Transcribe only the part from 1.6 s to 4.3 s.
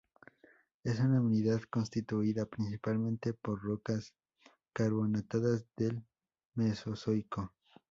constituida principalmente por "rocas